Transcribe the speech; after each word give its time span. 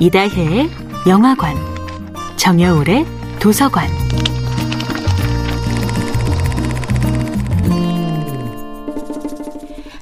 이다혜의 0.00 0.70
영화관, 1.08 1.56
정여울의 2.36 3.04
도서관. 3.40 3.88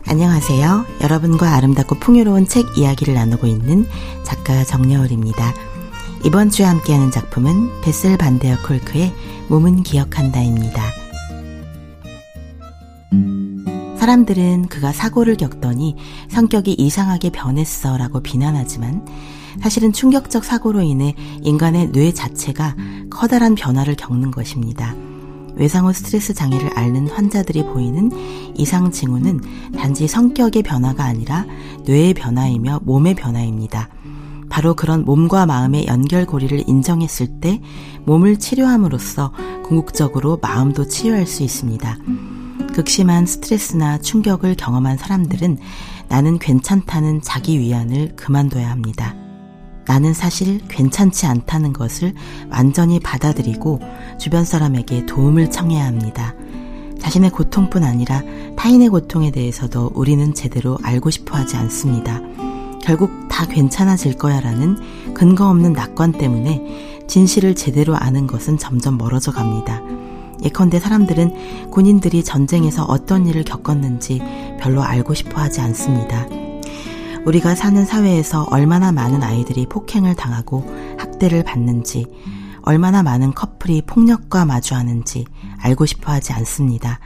안녕하세요. 0.06 0.84
여러분과 1.02 1.54
아름답고 1.54 1.94
풍요로운 1.94 2.46
책 2.46 2.76
이야기를 2.76 3.14
나누고 3.14 3.46
있는 3.46 3.86
작가 4.22 4.64
정여울입니다. 4.64 5.54
이번 6.24 6.50
주에 6.50 6.66
함께하는 6.66 7.10
작품은 7.10 7.80
베슬 7.80 8.18
반데어 8.18 8.58
콜크의 8.66 9.14
몸은 9.48 9.82
기억한다입니다. 9.82 10.82
사람들은 13.98 14.68
그가 14.68 14.92
사고를 14.92 15.38
겪더니 15.38 15.96
성격이 16.28 16.74
이상하게 16.74 17.30
변했어 17.30 17.96
라고 17.96 18.20
비난하지만 18.20 19.06
사실은 19.60 19.92
충격적 19.92 20.44
사고로 20.44 20.82
인해 20.82 21.14
인간의 21.42 21.92
뇌 21.92 22.12
자체가 22.12 22.76
커다란 23.10 23.54
변화를 23.54 23.94
겪는 23.96 24.30
것입니다. 24.30 24.94
외상후 25.56 25.92
스트레스 25.92 26.34
장애를 26.34 26.78
앓는 26.78 27.08
환자들이 27.08 27.64
보이는 27.64 28.10
이상 28.56 28.90
징후는 28.90 29.72
단지 29.76 30.06
성격의 30.06 30.62
변화가 30.62 31.04
아니라 31.04 31.46
뇌의 31.86 32.14
변화이며 32.14 32.80
몸의 32.84 33.14
변화입니다. 33.14 33.88
바로 34.48 34.74
그런 34.74 35.04
몸과 35.04 35.46
마음의 35.46 35.86
연결고리를 35.86 36.68
인정했을 36.68 37.40
때 37.40 37.60
몸을 38.04 38.38
치료함으로써 38.38 39.32
궁극적으로 39.64 40.38
마음도 40.40 40.86
치유할 40.86 41.26
수 41.26 41.42
있습니다. 41.42 41.98
극심한 42.74 43.26
스트레스나 43.26 43.98
충격을 43.98 44.54
경험한 44.54 44.98
사람들은 44.98 45.58
나는 46.08 46.38
괜찮다는 46.38 47.22
자기 47.22 47.58
위안을 47.58 48.14
그만둬야 48.16 48.70
합니다. 48.70 49.14
나는 49.86 50.12
사실 50.12 50.60
괜찮지 50.68 51.26
않다는 51.26 51.72
것을 51.72 52.12
완전히 52.50 53.00
받아들이고 53.00 53.80
주변 54.18 54.44
사람에게 54.44 55.06
도움을 55.06 55.50
청해야 55.50 55.84
합니다. 55.84 56.34
자신의 56.98 57.30
고통뿐 57.30 57.84
아니라 57.84 58.22
타인의 58.56 58.88
고통에 58.88 59.30
대해서도 59.30 59.92
우리는 59.94 60.34
제대로 60.34 60.76
알고 60.82 61.10
싶어 61.10 61.36
하지 61.36 61.56
않습니다. 61.56 62.20
결국 62.82 63.10
다 63.28 63.46
괜찮아질 63.46 64.16
거야 64.16 64.40
라는 64.40 64.76
근거 65.14 65.48
없는 65.48 65.72
낙관 65.72 66.12
때문에 66.12 67.04
진실을 67.06 67.54
제대로 67.54 67.96
아는 67.96 68.26
것은 68.26 68.58
점점 68.58 68.98
멀어져 68.98 69.30
갑니다. 69.32 69.80
예컨대 70.42 70.78
사람들은 70.78 71.70
군인들이 71.70 72.24
전쟁에서 72.24 72.84
어떤 72.84 73.26
일을 73.26 73.44
겪었는지 73.44 74.20
별로 74.60 74.82
알고 74.82 75.14
싶어 75.14 75.40
하지 75.40 75.60
않습니다. 75.60 76.26
우리가 77.26 77.56
사는 77.56 77.84
사회에서 77.84 78.44
얼마나 78.50 78.92
많은 78.92 79.22
아이들이 79.24 79.66
폭행을 79.66 80.14
당하고 80.14 80.64
학대를 80.96 81.42
받는지, 81.42 82.06
얼마나 82.62 83.02
많은 83.02 83.34
커플이 83.34 83.82
폭력과 83.82 84.44
마주하는지 84.44 85.24
알고 85.58 85.86
싶어 85.86 86.12
하지 86.12 86.32
않습니다. 86.32 87.00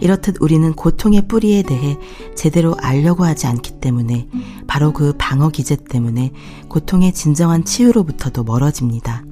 이렇듯 0.00 0.36
우리는 0.40 0.72
고통의 0.72 1.28
뿌리에 1.28 1.62
대해 1.62 1.96
제대로 2.34 2.74
알려고 2.80 3.24
하지 3.24 3.46
않기 3.46 3.80
때문에 3.80 4.28
바로 4.66 4.92
그 4.92 5.14
방어 5.16 5.50
기제 5.50 5.76
때문에 5.76 6.32
고통의 6.68 7.12
진정한 7.12 7.64
치유로부터도 7.64 8.42
멀어집니다. 8.42 9.22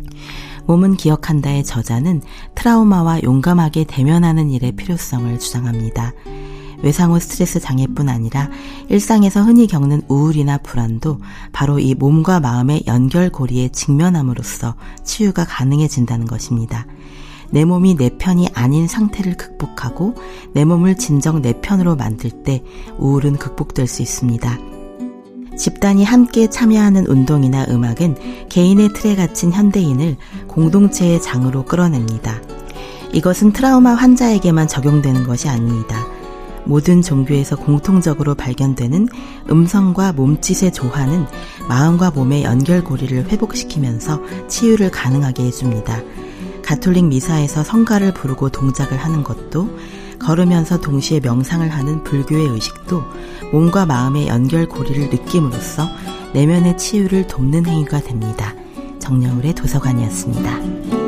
몸은 0.66 0.96
기억한다의 0.96 1.64
저자는 1.64 2.22
트라우마와 2.54 3.22
용감하게 3.22 3.84
대면하는 3.84 4.50
일의 4.50 4.72
필요성을 4.72 5.36
주장합니다. 5.38 6.12
외상후 6.82 7.18
스트레스 7.18 7.60
장애뿐 7.60 8.08
아니라 8.08 8.48
일상에서 8.88 9.42
흔히 9.42 9.66
겪는 9.66 10.02
우울이나 10.08 10.58
불안도 10.58 11.20
바로 11.52 11.78
이 11.78 11.94
몸과 11.94 12.40
마음의 12.40 12.84
연결고리에 12.86 13.68
직면함으로써 13.68 14.74
치유가 15.04 15.44
가능해진다는 15.44 16.26
것입니다. 16.26 16.86
내 17.50 17.64
몸이 17.64 17.96
내 17.96 18.10
편이 18.18 18.48
아닌 18.54 18.86
상태를 18.86 19.36
극복하고 19.36 20.14
내 20.52 20.64
몸을 20.64 20.96
진정 20.96 21.40
내 21.40 21.54
편으로 21.60 21.96
만들 21.96 22.30
때 22.30 22.62
우울은 22.98 23.36
극복될 23.36 23.86
수 23.86 24.02
있습니다. 24.02 24.58
집단이 25.56 26.04
함께 26.04 26.48
참여하는 26.48 27.08
운동이나 27.08 27.66
음악은 27.68 28.48
개인의 28.48 28.90
틀에 28.92 29.16
갇힌 29.16 29.52
현대인을 29.52 30.16
공동체의 30.46 31.20
장으로 31.20 31.64
끌어냅니다. 31.64 32.40
이것은 33.12 33.52
트라우마 33.52 33.94
환자에게만 33.94 34.68
적용되는 34.68 35.26
것이 35.26 35.48
아닙니다. 35.48 36.06
모든 36.68 37.00
종교에서 37.00 37.56
공통적으로 37.56 38.34
발견되는 38.34 39.08
음성과 39.50 40.12
몸짓의 40.12 40.72
조화는 40.72 41.26
마음과 41.66 42.10
몸의 42.10 42.44
연결고리를 42.44 43.30
회복시키면서 43.30 44.20
치유를 44.48 44.90
가능하게 44.90 45.44
해줍니다. 45.44 46.02
가톨릭 46.62 47.06
미사에서 47.06 47.64
성가를 47.64 48.12
부르고 48.12 48.50
동작을 48.50 48.98
하는 48.98 49.24
것도 49.24 49.70
걸으면서 50.18 50.78
동시에 50.78 51.20
명상을 51.20 51.66
하는 51.66 52.04
불교의 52.04 52.48
의식도 52.48 53.02
몸과 53.50 53.86
마음의 53.86 54.28
연결고리를 54.28 55.08
느낌으로써 55.08 55.88
내면의 56.34 56.76
치유를 56.76 57.28
돕는 57.28 57.64
행위가 57.64 58.00
됩니다. 58.00 58.54
정여울의 58.98 59.54
도서관이었습니다. 59.54 61.07